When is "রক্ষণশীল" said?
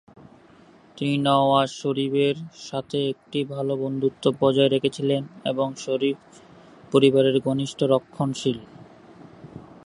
7.85-8.57